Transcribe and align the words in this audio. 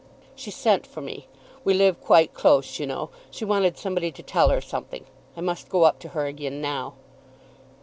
"She 0.33 0.49
sent 0.49 0.87
for 0.87 0.99
me. 0.99 1.27
We 1.63 1.75
live 1.75 2.01
quite 2.01 2.33
close, 2.33 2.79
you 2.79 2.87
know. 2.87 3.11
She 3.29 3.45
wanted 3.45 3.77
somebody 3.77 4.11
to 4.13 4.23
tell 4.23 4.49
her 4.49 4.59
something. 4.59 5.05
I 5.37 5.41
must 5.41 5.69
go 5.69 5.83
up 5.83 5.99
to 5.99 6.09
her 6.17 6.25
again 6.25 6.59
now." 6.59 6.95